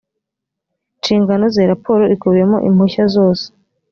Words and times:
nshingano 0.99 1.45
ze 1.53 1.63
raporo 1.71 2.03
ikubiyemo 2.15 2.57
impushya 2.69 3.03
zose 3.15 3.45